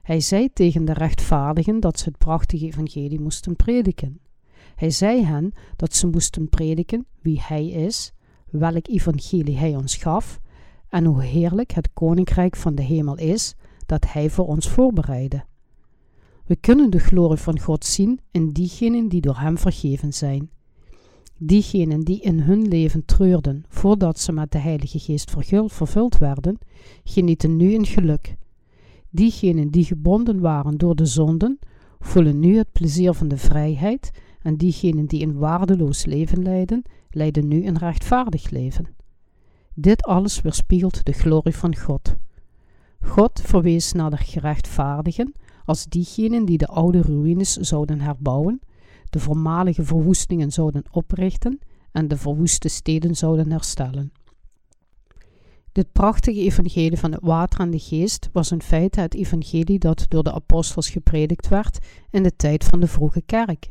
Hij 0.01 0.19
zei 0.19 0.50
tegen 0.53 0.85
de 0.85 0.93
rechtvaardigen 0.93 1.79
dat 1.79 2.00
ze 2.00 2.09
het 2.09 2.17
prachtige 2.17 2.65
evangelie 2.65 3.19
moesten 3.19 3.55
prediken. 3.55 4.19
Hij 4.75 4.89
zei 4.89 5.23
hen 5.23 5.53
dat 5.75 5.95
ze 5.95 6.07
moesten 6.07 6.49
prediken 6.49 7.05
wie 7.21 7.41
Hij 7.41 7.67
is, 7.67 8.13
welk 8.49 8.87
evangelie 8.87 9.57
Hij 9.57 9.75
ons 9.75 9.95
gaf 9.95 10.39
en 10.89 11.05
hoe 11.05 11.23
heerlijk 11.23 11.71
het 11.71 11.89
koninkrijk 11.93 12.55
van 12.55 12.75
de 12.75 12.81
hemel 12.81 13.17
is 13.17 13.55
dat 13.85 14.11
Hij 14.11 14.29
voor 14.29 14.47
ons 14.47 14.69
voorbereidde. 14.69 15.43
We 16.45 16.55
kunnen 16.55 16.89
de 16.89 16.99
glorie 16.99 17.37
van 17.37 17.59
God 17.59 17.85
zien 17.85 18.19
in 18.31 18.49
diegenen 18.49 19.07
die 19.07 19.21
door 19.21 19.39
Hem 19.39 19.57
vergeven 19.57 20.13
zijn. 20.13 20.49
Diegenen 21.37 22.01
die 22.01 22.21
in 22.21 22.39
hun 22.39 22.67
leven 22.67 23.05
treurden 23.05 23.65
voordat 23.67 24.19
ze 24.19 24.31
met 24.31 24.51
de 24.51 24.57
Heilige 24.57 24.99
Geest 24.99 25.31
vervuld 25.67 26.17
werden, 26.17 26.57
genieten 27.03 27.55
nu 27.55 27.73
een 27.73 27.85
geluk. 27.85 28.35
Diegenen 29.09 29.69
die 29.69 29.85
gebonden 29.85 30.39
waren 30.39 30.77
door 30.77 30.95
de 30.95 31.05
zonden, 31.05 31.59
voelen 31.99 32.39
nu 32.39 32.57
het 32.57 32.71
plezier 32.71 33.13
van 33.13 33.27
de 33.27 33.37
vrijheid 33.37 34.11
en 34.43 34.57
diegenen 34.57 35.05
die 35.05 35.23
een 35.23 35.38
waardeloos 35.38 36.05
leven 36.05 36.41
leiden, 36.41 36.83
leiden 37.09 37.47
nu 37.47 37.65
een 37.65 37.77
rechtvaardig 37.77 38.50
leven. 38.50 38.95
Dit 39.73 40.03
alles 40.03 40.41
weerspiegelt 40.41 41.05
de 41.05 41.12
glorie 41.12 41.55
van 41.55 41.75
God. 41.75 42.15
God 43.00 43.41
verwees 43.43 43.91
naar 43.91 44.09
de 44.09 44.17
gerechtvaardigen 44.17 45.33
als 45.65 45.85
diegenen 45.85 46.45
die 46.45 46.57
de 46.57 46.67
oude 46.67 47.01
ruïnes 47.01 47.53
zouden 47.53 48.01
herbouwen, 48.01 48.62
de 49.09 49.19
voormalige 49.19 49.83
verwoestingen 49.83 50.51
zouden 50.51 50.83
oprichten 50.91 51.59
en 51.91 52.07
de 52.07 52.17
verwoeste 52.17 52.67
steden 52.67 53.15
zouden 53.15 53.51
herstellen. 53.51 54.12
Dit 55.71 55.91
prachtige 55.91 56.39
evangelie 56.39 57.00
van 57.00 57.12
het 57.12 57.21
water 57.23 57.59
en 57.59 57.71
de 57.71 57.79
geest 57.79 58.29
was 58.31 58.51
in 58.51 58.62
feite 58.62 59.00
het 59.00 59.13
evangelie 59.13 59.79
dat 59.79 60.05
door 60.07 60.23
de 60.23 60.33
apostels 60.33 60.89
gepredikt 60.89 61.47
werd 61.47 61.77
in 62.09 62.23
de 62.23 62.35
tijd 62.35 62.63
van 62.63 62.79
de 62.79 62.88
vroege 62.88 63.21
kerk. 63.21 63.69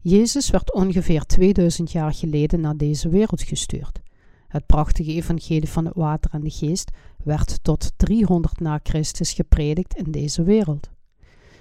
Jezus 0.00 0.50
werd 0.50 0.72
ongeveer 0.72 1.24
2000 1.24 1.92
jaar 1.92 2.14
geleden 2.14 2.60
naar 2.60 2.76
deze 2.76 3.08
wereld 3.08 3.42
gestuurd. 3.42 4.00
Het 4.48 4.66
prachtige 4.66 5.12
evangelie 5.12 5.68
van 5.68 5.84
het 5.84 5.94
water 5.94 6.30
en 6.30 6.40
de 6.40 6.50
geest 6.50 6.90
werd 7.24 7.58
tot 7.62 7.92
300 7.96 8.60
na 8.60 8.80
Christus 8.82 9.32
gepredikt 9.32 9.96
in 9.96 10.10
deze 10.10 10.42
wereld. 10.42 10.90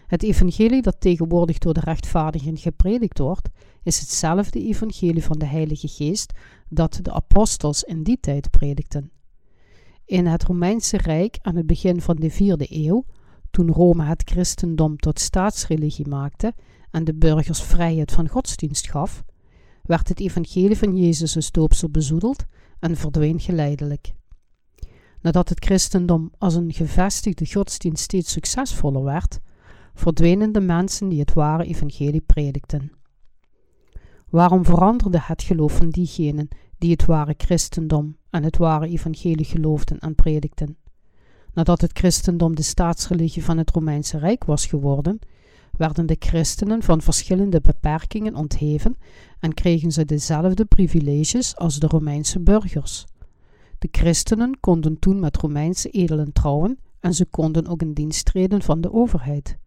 Het 0.08 0.24
evangelie 0.24 0.82
dat 0.82 0.96
tegenwoordig 1.00 1.58
door 1.58 1.74
de 1.74 1.80
rechtvaardigen 1.80 2.58
gepredikt 2.58 3.20
wordt, 3.20 3.50
is 3.84 4.00
hetzelfde 4.00 4.64
evangelie 4.66 5.24
van 5.24 5.40
de 5.40 5.46
Heilige 5.46 5.88
Geest 5.88 6.34
dat 6.70 7.00
de 7.02 7.12
apostels 7.12 7.84
in 7.84 8.04
die 8.04 8.20
tijd 8.20 8.50
predikten. 8.50 9.12
In 10.06 10.26
het 10.26 10.44
Romeinse 10.44 10.98
Rijk 10.98 11.38
aan 11.42 11.56
het 11.56 11.68
begin 11.68 12.02
van 12.02 12.16
de 12.16 12.30
vierde 12.30 12.66
eeuw, 12.70 13.06
toen 13.52 13.72
Rome 13.72 14.04
het 14.04 14.24
christendom 14.26 14.98
tot 14.98 15.20
staatsreligie 15.20 16.08
maakte 16.08 16.54
en 16.98 17.04
de 17.04 17.14
burgers 17.14 17.62
vrijheid 17.62 18.12
van 18.12 18.30
godsdienst 18.30 18.90
gaf, 18.90 19.24
werd 19.84 20.08
het 20.08 20.20
evangelie 20.20 20.78
van 20.78 20.98
Jezus' 20.98 21.52
doopsel 21.52 21.90
bezoedeld 21.90 22.46
en 22.80 22.96
verdween 22.96 23.40
geleidelijk. 23.40 24.14
Nadat 25.22 25.50
het 25.50 25.66
christendom 25.66 26.32
als 26.38 26.56
een 26.56 26.74
gevestigde 26.74 27.46
godsdienst 27.46 28.04
steeds 28.04 28.32
succesvoller 28.32 29.04
werd, 29.04 29.40
verdwenen 29.94 30.52
de 30.52 30.60
mensen 30.60 31.10
die 31.10 31.20
het 31.20 31.34
ware 31.34 31.66
evangelie 31.66 32.22
predikten. 32.22 32.92
Waarom 34.30 34.66
veranderde 34.66 35.20
het 35.22 35.44
geloof 35.44 35.74
van 35.76 35.90
diegenen 35.90 36.48
die 36.78 36.92
het 36.92 37.06
ware 37.06 37.34
christendom 37.38 38.18
en 38.30 38.44
het 38.44 38.58
ware 38.58 38.88
evangelie 38.88 39.46
geloofden 39.46 40.00
en 40.00 40.16
predikten? 40.16 40.78
Nadat 41.54 41.82
het 41.82 41.98
christendom 41.98 42.56
de 42.56 42.62
staatsreligie 42.62 43.44
van 43.44 43.58
het 43.58 43.72
Romeinse 43.72 44.18
Rijk 44.18 44.44
was 44.44 44.66
geworden, 44.66 45.20
werden 45.78 46.06
de 46.06 46.16
christenen 46.20 46.84
van 46.84 47.02
verschillende 47.02 47.62
beperkingen 47.62 48.36
ontheven 48.36 48.98
en 49.40 49.54
kregen 49.54 49.92
ze 49.92 50.06
dezelfde 50.06 50.66
privileges 50.66 51.56
als 51.56 51.80
de 51.80 51.88
Romeinse 51.88 52.40
burgers. 52.40 53.06
De 53.80 53.88
christenen 53.92 54.60
konden 54.60 55.00
toen 55.00 55.20
met 55.20 55.38
Romeinse 55.38 55.90
edelen 55.90 56.34
trouwen 56.34 56.80
en 57.00 57.14
ze 57.14 57.26
konden 57.26 57.68
ook 57.68 57.82
in 57.82 57.94
dienst 57.94 58.26
treden 58.26 58.62
van 58.62 58.82
de 58.82 58.94
overheid. 58.94 59.58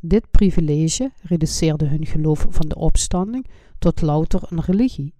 Dit 0.00 0.30
privilege 0.30 1.12
reduceerde 1.22 1.86
hun 1.86 2.06
geloof 2.06 2.46
van 2.48 2.68
de 2.68 2.76
opstanding 2.76 3.46
tot 3.78 4.00
louter 4.00 4.42
een 4.48 4.60
religie. 4.60 5.14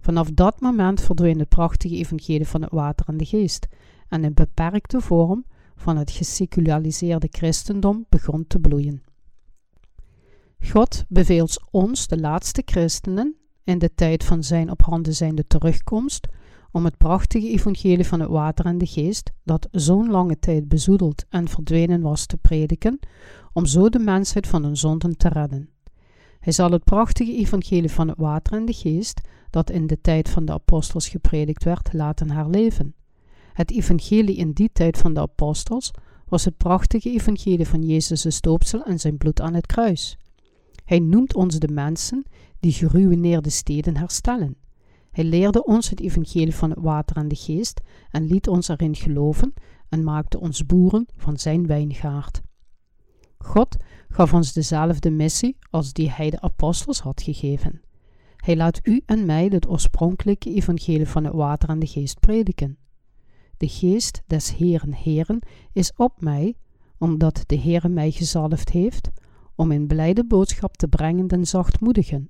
Vanaf 0.00 0.30
dat 0.30 0.60
moment 0.60 1.00
verdween 1.00 1.38
het 1.38 1.48
prachtige 1.48 1.96
evangelie 1.96 2.48
van 2.48 2.62
het 2.62 2.70
water 2.70 3.08
en 3.08 3.16
de 3.16 3.24
geest 3.24 3.66
en 4.08 4.24
een 4.24 4.34
beperkte 4.34 5.00
vorm 5.00 5.44
van 5.74 5.96
het 5.96 6.10
geseculariseerde 6.10 7.28
christendom 7.30 8.06
begon 8.08 8.46
te 8.46 8.58
bloeien. 8.58 9.02
God 10.70 11.04
beveelt 11.08 11.62
ons, 11.70 12.06
de 12.06 12.20
laatste 12.20 12.62
christenen, 12.64 13.36
in 13.64 13.78
de 13.78 13.94
tijd 13.94 14.24
van 14.24 14.44
zijn 14.44 14.70
op 14.70 14.82
handen 14.82 15.14
zijnde 15.14 15.46
terugkomst, 15.46 16.28
om 16.70 16.84
het 16.84 16.96
prachtige 16.96 17.48
evangelie 17.48 18.06
van 18.06 18.20
het 18.20 18.28
water 18.28 18.64
en 18.64 18.78
de 18.78 18.86
geest, 18.86 19.32
dat 19.44 19.68
zo'n 19.70 20.10
lange 20.10 20.38
tijd 20.38 20.68
bezoedeld 20.68 21.24
en 21.28 21.48
verdwenen 21.48 22.00
was, 22.00 22.26
te 22.26 22.36
prediken, 22.36 22.98
om 23.52 23.66
zo 23.66 23.88
de 23.88 23.98
mensheid 23.98 24.46
van 24.46 24.64
hun 24.64 24.76
zonden 24.76 25.16
te 25.16 25.28
redden. 25.28 25.68
Hij 26.40 26.52
zal 26.52 26.70
het 26.70 26.84
prachtige 26.84 27.36
evangelie 27.36 27.90
van 27.90 28.08
het 28.08 28.18
water 28.18 28.56
en 28.56 28.64
de 28.64 28.72
geest, 28.72 29.20
dat 29.50 29.70
in 29.70 29.86
de 29.86 30.00
tijd 30.00 30.28
van 30.28 30.44
de 30.44 30.52
apostels 30.52 31.08
gepredikt 31.08 31.64
werd, 31.64 31.92
laten 31.92 32.30
herleven. 32.30 32.94
Het 33.52 33.70
evangelie 33.70 34.36
in 34.36 34.52
die 34.52 34.70
tijd 34.72 34.98
van 34.98 35.14
de 35.14 35.20
apostels 35.20 35.90
was 36.28 36.44
het 36.44 36.56
prachtige 36.56 37.10
evangelie 37.10 37.68
van 37.68 37.82
Jezus' 37.82 38.40
doopsel 38.40 38.82
en 38.82 38.98
zijn 38.98 39.16
bloed 39.16 39.40
aan 39.40 39.54
het 39.54 39.66
kruis. 39.66 40.16
Hij 40.84 40.98
noemt 40.98 41.34
ons 41.34 41.58
de 41.58 41.68
mensen 41.68 42.24
die 42.60 42.72
geruïneerde 42.72 43.50
steden 43.50 43.96
herstellen. 43.96 44.56
Hij 45.10 45.24
leerde 45.24 45.64
ons 45.64 45.90
het 45.90 46.00
evangelie 46.00 46.54
van 46.54 46.70
het 46.70 46.78
water 46.78 47.16
en 47.16 47.28
de 47.28 47.34
geest 47.34 47.80
en 48.10 48.24
liet 48.24 48.48
ons 48.48 48.68
erin 48.68 48.94
geloven 48.94 49.52
en 49.88 50.04
maakte 50.04 50.40
ons 50.40 50.66
boeren 50.66 51.06
van 51.16 51.38
zijn 51.38 51.66
wijngaard. 51.66 52.42
God 53.38 53.76
gaf 54.08 54.34
ons 54.34 54.52
dezelfde 54.52 55.10
missie 55.10 55.56
als 55.70 55.92
die 55.92 56.10
hij 56.10 56.30
de 56.30 56.40
apostels 56.40 57.00
had 57.00 57.22
gegeven. 57.22 57.80
Hij 58.36 58.56
laat 58.56 58.80
u 58.82 59.02
en 59.06 59.26
mij 59.26 59.46
het 59.46 59.68
oorspronkelijke 59.68 60.54
evangelie 60.54 61.08
van 61.08 61.24
het 61.24 61.34
water 61.34 61.68
en 61.68 61.78
de 61.78 61.86
geest 61.86 62.20
prediken. 62.20 62.78
De 63.56 63.68
geest 63.68 64.22
des 64.26 64.54
Heeren 64.54 64.92
Heeren 64.92 65.38
is 65.72 65.92
op 65.96 66.20
mij, 66.20 66.54
omdat 66.98 67.42
de 67.46 67.58
Heere 67.58 67.88
mij 67.88 68.10
gezalfd 68.10 68.70
heeft, 68.70 69.10
om 69.62 69.70
een 69.70 69.86
blijde 69.86 70.24
boodschap 70.24 70.76
te 70.76 70.88
brengen 70.88 71.26
den 71.26 71.46
zachtmoedigen. 71.46 72.28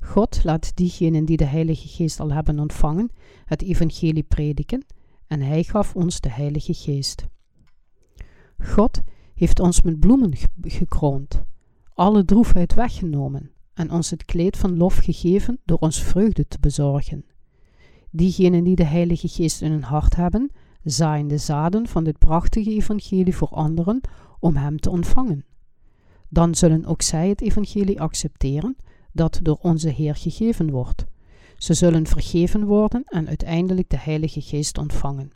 God 0.00 0.44
laat 0.44 0.76
diegenen 0.76 1.24
die 1.24 1.36
de 1.36 1.44
Heilige 1.44 1.88
Geest 1.88 2.20
al 2.20 2.32
hebben 2.32 2.58
ontvangen, 2.58 3.10
het 3.44 3.62
evangelie 3.62 4.22
prediken, 4.22 4.84
en 5.26 5.40
hij 5.40 5.62
gaf 5.62 5.94
ons 5.94 6.20
de 6.20 6.30
Heilige 6.30 6.74
Geest. 6.74 7.26
God 8.62 9.00
heeft 9.34 9.60
ons 9.60 9.82
met 9.82 10.00
bloemen 10.00 10.32
gekroond, 10.62 11.42
alle 11.94 12.24
droefheid 12.24 12.74
weggenomen 12.74 13.50
en 13.74 13.90
ons 13.90 14.10
het 14.10 14.24
kleed 14.24 14.56
van 14.56 14.76
lof 14.76 14.96
gegeven 14.96 15.60
door 15.64 15.78
ons 15.78 16.02
vreugde 16.02 16.48
te 16.48 16.58
bezorgen. 16.60 17.24
Diegenen 18.10 18.64
die 18.64 18.76
de 18.76 18.84
Heilige 18.84 19.28
Geest 19.28 19.62
in 19.62 19.70
hun 19.70 19.82
hart 19.82 20.16
hebben, 20.16 20.50
zaaien 20.82 21.28
de 21.28 21.38
zaden 21.38 21.86
van 21.86 22.04
dit 22.04 22.18
prachtige 22.18 22.70
evangelie 22.70 23.36
voor 23.36 23.48
anderen 23.48 24.00
om 24.38 24.56
hem 24.56 24.80
te 24.80 24.90
ontvangen. 24.90 25.44
Dan 26.28 26.54
zullen 26.54 26.84
ook 26.84 27.02
zij 27.02 27.28
het 27.28 27.40
evangelie 27.40 28.00
accepteren 28.00 28.76
dat 29.12 29.40
door 29.42 29.58
onze 29.62 29.88
Heer 29.88 30.14
gegeven 30.14 30.70
wordt. 30.70 31.04
Ze 31.56 31.74
zullen 31.74 32.06
vergeven 32.06 32.64
worden 32.64 33.02
en 33.04 33.28
uiteindelijk 33.28 33.90
de 33.90 33.98
Heilige 33.98 34.40
Geest 34.40 34.78
ontvangen. 34.78 35.32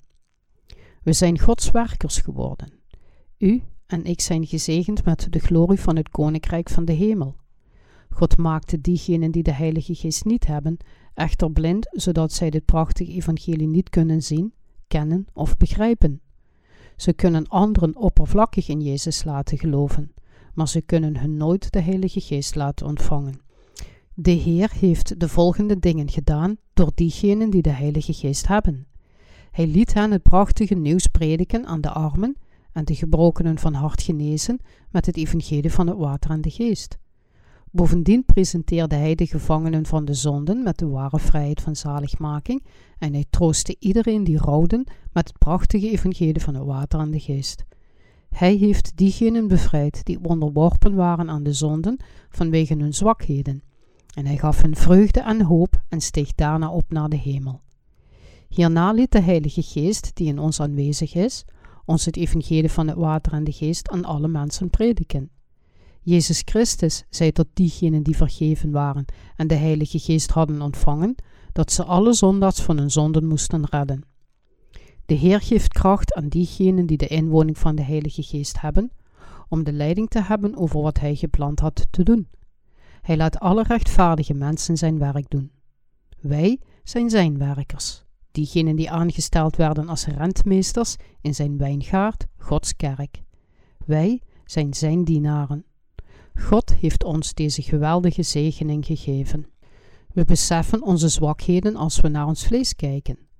We 1.02 1.12
zijn 1.12 1.38
Gods 1.38 1.70
werkers 1.70 2.18
geworden. 2.18 2.72
U 3.38 3.62
en 3.86 4.04
ik 4.04 4.20
zijn 4.20 4.46
gezegend 4.46 5.04
met 5.04 5.26
de 5.30 5.38
glorie 5.38 5.80
van 5.80 5.96
het 5.96 6.08
Koninkrijk 6.08 6.68
van 6.68 6.84
de 6.84 6.92
Hemel. 6.92 7.36
God 8.10 8.36
maakte 8.36 8.80
diegenen 8.80 9.30
die 9.30 9.42
de 9.42 9.52
Heilige 9.52 9.94
Geest 9.94 10.24
niet 10.24 10.46
hebben, 10.46 10.76
echter 11.14 11.52
blind, 11.52 11.88
zodat 11.90 12.32
zij 12.32 12.50
dit 12.50 12.64
prachtige 12.64 13.12
evangelie 13.12 13.66
niet 13.66 13.90
kunnen 13.90 14.22
zien, 14.22 14.52
kennen 14.88 15.26
of 15.32 15.56
begrijpen. 15.56 16.20
Ze 16.96 17.12
kunnen 17.12 17.48
anderen 17.48 17.96
oppervlakkig 17.96 18.68
in 18.68 18.80
Jezus 18.80 19.24
laten 19.24 19.58
geloven, 19.58 20.12
maar 20.54 20.68
ze 20.68 20.80
kunnen 20.80 21.16
hun 21.16 21.36
nooit 21.36 21.72
de 21.72 21.80
Heilige 21.80 22.20
Geest 22.20 22.54
laten 22.54 22.86
ontvangen. 22.86 23.40
De 24.14 24.30
Heer 24.30 24.72
heeft 24.74 25.20
de 25.20 25.28
volgende 25.28 25.78
dingen 25.78 26.10
gedaan 26.10 26.56
door 26.74 26.90
diegenen 26.94 27.50
die 27.50 27.62
de 27.62 27.70
Heilige 27.70 28.12
Geest 28.12 28.46
hebben. 28.46 28.86
Hij 29.50 29.66
liet 29.66 29.94
hen 29.94 30.10
het 30.10 30.22
prachtige 30.22 30.74
nieuws 30.74 31.06
prediken 31.06 31.66
aan 31.66 31.80
de 31.80 31.90
armen 31.90 32.36
en 32.72 32.84
de 32.84 32.94
gebrokenen 32.94 33.58
van 33.58 33.74
hart 33.74 34.02
genezen 34.02 34.58
met 34.90 35.06
het 35.06 35.16
evangelie 35.16 35.72
van 35.72 35.86
het 35.86 35.96
water 35.96 36.30
en 36.30 36.40
de 36.40 36.50
geest. 36.50 36.98
Bovendien 37.70 38.24
presenteerde 38.24 38.94
hij 38.94 39.14
de 39.14 39.26
gevangenen 39.26 39.86
van 39.86 40.04
de 40.04 40.14
zonden 40.14 40.62
met 40.62 40.78
de 40.78 40.86
ware 40.86 41.18
vrijheid 41.18 41.60
van 41.60 41.76
zaligmaking 41.76 42.64
en 42.98 43.12
hij 43.12 43.24
troostte 43.30 43.76
iedereen 43.78 44.24
die 44.24 44.38
rouwden 44.38 44.86
met 45.12 45.28
het 45.28 45.38
prachtige 45.38 45.90
evangelie 45.90 46.40
van 46.40 46.54
het 46.54 46.64
water 46.64 47.00
en 47.00 47.10
de 47.10 47.20
geest. 47.20 47.64
Hij 48.32 48.54
heeft 48.54 48.96
diegenen 48.96 49.48
bevrijd 49.48 50.04
die 50.04 50.24
onderworpen 50.24 50.94
waren 50.94 51.30
aan 51.30 51.42
de 51.42 51.52
zonden 51.52 51.96
vanwege 52.28 52.74
hun 52.74 52.94
zwakheden. 52.94 53.62
En 54.14 54.26
hij 54.26 54.36
gaf 54.36 54.62
hun 54.62 54.76
vreugde 54.76 55.20
en 55.20 55.42
hoop 55.42 55.82
en 55.88 56.00
steeg 56.00 56.34
daarna 56.34 56.70
op 56.70 56.84
naar 56.88 57.08
de 57.08 57.16
hemel. 57.16 57.60
Hierna 58.48 58.92
liet 58.92 59.12
de 59.12 59.20
Heilige 59.20 59.62
Geest, 59.62 60.10
die 60.14 60.26
in 60.26 60.38
ons 60.38 60.60
aanwezig 60.60 61.14
is, 61.14 61.44
ons 61.84 62.04
het 62.04 62.16
evangelie 62.16 62.70
van 62.70 62.88
het 62.88 62.96
water 62.96 63.32
en 63.32 63.44
de 63.44 63.52
geest 63.52 63.88
aan 63.88 64.04
alle 64.04 64.28
mensen 64.28 64.70
prediken. 64.70 65.30
Jezus 66.02 66.42
Christus 66.44 67.04
zei 67.10 67.32
tot 67.32 67.46
diegenen 67.54 68.02
die 68.02 68.16
vergeven 68.16 68.70
waren 68.70 69.04
en 69.36 69.46
de 69.46 69.54
Heilige 69.54 69.98
Geest 69.98 70.30
hadden 70.30 70.62
ontvangen, 70.62 71.14
dat 71.52 71.72
ze 71.72 71.84
alle 71.84 72.12
zondags 72.12 72.62
van 72.62 72.78
hun 72.78 72.90
zonden 72.90 73.26
moesten 73.26 73.64
redden. 73.64 74.11
De 75.12 75.18
Heer 75.18 75.40
geeft 75.40 75.72
kracht 75.72 76.14
aan 76.14 76.28
diegenen 76.28 76.86
die 76.86 76.96
de 76.96 77.06
inwoning 77.06 77.58
van 77.58 77.74
de 77.74 77.82
Heilige 77.82 78.22
Geest 78.22 78.60
hebben, 78.60 78.90
om 79.48 79.64
de 79.64 79.72
leiding 79.72 80.08
te 80.08 80.22
hebben 80.22 80.56
over 80.56 80.82
wat 80.82 80.98
Hij 80.98 81.14
gepland 81.14 81.60
had 81.60 81.86
te 81.90 82.02
doen. 82.02 82.28
Hij 83.00 83.16
laat 83.16 83.38
alle 83.38 83.62
rechtvaardige 83.62 84.34
mensen 84.34 84.76
zijn 84.76 84.98
werk 84.98 85.30
doen. 85.30 85.50
Wij 86.20 86.60
zijn 86.82 87.10
zijn 87.10 87.38
werkers, 87.38 88.04
diegenen 88.30 88.76
die 88.76 88.90
aangesteld 88.90 89.56
werden 89.56 89.88
als 89.88 90.06
rentmeesters 90.06 90.96
in 91.20 91.34
zijn 91.34 91.58
wijngaard, 91.58 92.26
Gods 92.36 92.76
kerk. 92.76 93.22
Wij 93.86 94.20
zijn 94.44 94.74
zijn 94.74 95.04
dienaren. 95.04 95.64
God 96.34 96.74
heeft 96.74 97.04
ons 97.04 97.34
deze 97.34 97.62
geweldige 97.62 98.22
zegening 98.22 98.86
gegeven. 98.86 99.46
We 100.12 100.24
beseffen 100.24 100.82
onze 100.82 101.08
zwakheden 101.08 101.76
als 101.76 102.00
we 102.00 102.08
naar 102.08 102.26
ons 102.26 102.46
vlees 102.46 102.76
kijken. 102.76 103.30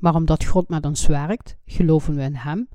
Maar 0.00 0.14
omdat 0.14 0.44
God 0.44 0.68
met 0.68 0.86
ons 0.86 1.06
werkt, 1.06 1.56
geloven 1.64 2.14
we 2.14 2.22
in 2.22 2.34
Hem 2.34 2.68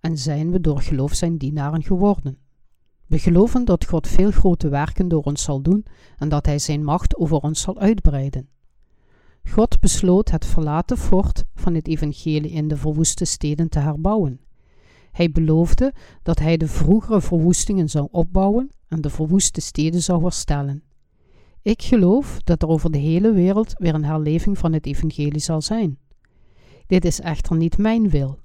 en 0.00 0.18
zijn 0.18 0.50
we 0.50 0.60
door 0.60 0.80
geloof 0.80 1.14
zijn 1.14 1.36
dienaren 1.36 1.82
geworden. 1.82 2.38
We 3.06 3.18
geloven 3.18 3.64
dat 3.64 3.86
God 3.86 4.08
veel 4.08 4.30
grote 4.30 4.68
werken 4.68 5.08
door 5.08 5.22
ons 5.22 5.42
zal 5.42 5.62
doen 5.62 5.84
en 6.16 6.28
dat 6.28 6.46
Hij 6.46 6.58
Zijn 6.58 6.84
macht 6.84 7.16
over 7.16 7.36
ons 7.36 7.60
zal 7.60 7.78
uitbreiden. 7.78 8.48
God 9.44 9.80
besloot 9.80 10.30
het 10.30 10.46
verlaten 10.46 10.96
fort 10.96 11.44
van 11.54 11.74
het 11.74 11.88
evangelie 11.88 12.50
in 12.50 12.68
de 12.68 12.76
verwoeste 12.76 13.24
steden 13.24 13.68
te 13.68 13.78
herbouwen. 13.78 14.40
Hij 15.12 15.30
beloofde 15.30 15.94
dat 16.22 16.38
hij 16.38 16.56
de 16.56 16.68
vroegere 16.68 17.20
verwoestingen 17.20 17.88
zou 17.88 18.08
opbouwen 18.10 18.70
en 18.88 19.00
de 19.00 19.10
verwoeste 19.10 19.60
steden 19.60 20.02
zou 20.02 20.22
herstellen. 20.22 20.82
Ik 21.62 21.82
geloof 21.82 22.38
dat 22.44 22.62
er 22.62 22.68
over 22.68 22.90
de 22.90 22.98
hele 22.98 23.32
wereld 23.32 23.72
weer 23.78 23.94
een 23.94 24.04
herleving 24.04 24.58
van 24.58 24.72
het 24.72 24.86
evangelie 24.86 25.40
zal 25.40 25.62
zijn. 25.62 25.98
Dit 26.86 27.04
is 27.04 27.20
echter 27.20 27.56
niet 27.56 27.78
mijn 27.78 28.08
wil. 28.10 28.38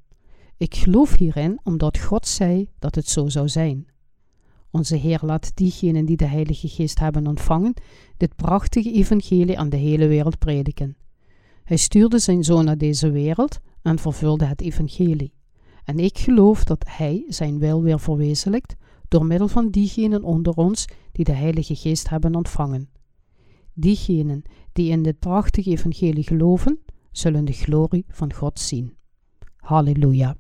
Ik 0.57 0.75
geloof 0.75 1.17
hierin 1.17 1.59
omdat 1.63 1.99
God 1.99 2.27
zei 2.27 2.69
dat 2.79 2.95
het 2.95 3.09
zo 3.09 3.27
zou 3.29 3.49
zijn. 3.49 3.87
Onze 4.71 4.95
Heer 4.95 5.19
laat 5.21 5.51
diegenen 5.55 6.05
die 6.05 6.17
de 6.17 6.25
Heilige 6.25 6.67
Geest 6.67 6.99
hebben 6.99 7.27
ontvangen, 7.27 7.73
dit 8.17 8.35
prachtige 8.35 8.91
evangelie 8.91 9.59
aan 9.59 9.69
de 9.69 9.77
hele 9.77 10.07
wereld 10.07 10.39
prediken. 10.39 10.97
Hij 11.63 11.77
stuurde 11.77 12.19
zijn 12.19 12.43
zoon 12.43 12.65
naar 12.65 12.77
deze 12.77 13.11
wereld 13.11 13.59
en 13.81 13.99
vervulde 13.99 14.45
het 14.45 14.61
evangelie. 14.61 15.33
En 15.83 15.99
ik 15.99 16.17
geloof 16.17 16.63
dat 16.63 16.85
hij 16.87 17.23
zijn 17.27 17.59
wil 17.59 17.81
weer 17.83 17.99
verwezenlijkt 17.99 18.75
door 19.07 19.25
middel 19.25 19.47
van 19.47 19.69
diegenen 19.69 20.23
onder 20.23 20.53
ons 20.53 20.85
die 21.11 21.25
de 21.25 21.31
Heilige 21.31 21.75
Geest 21.75 22.09
hebben 22.09 22.35
ontvangen. 22.35 22.89
Diegenen 23.73 24.43
die 24.73 24.91
in 24.91 25.03
dit 25.03 25.19
prachtige 25.19 25.69
evangelie 25.69 26.23
geloven, 26.23 26.79
zullen 27.11 27.45
de 27.45 27.53
glorie 27.53 28.05
van 28.07 28.33
God 28.33 28.59
zien. 28.59 28.97
Halleluja. 29.55 30.35